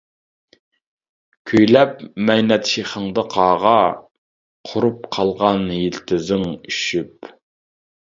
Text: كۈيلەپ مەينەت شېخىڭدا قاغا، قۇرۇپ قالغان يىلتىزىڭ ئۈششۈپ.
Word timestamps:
كۈيلەپ 1.49 1.99
مەينەت 2.29 2.71
شېخىڭدا 2.71 3.23
قاغا، 3.33 3.73
قۇرۇپ 4.71 5.05
قالغان 5.17 5.61
يىلتىزىڭ 5.75 6.47
ئۈششۈپ. 6.57 7.31